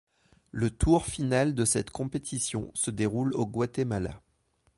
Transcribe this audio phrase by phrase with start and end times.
[0.49, 4.19] Le tour final de cette compétition se déroule au Guatemala.